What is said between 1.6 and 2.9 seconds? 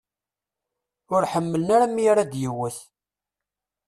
ara mi ara d-yewwet.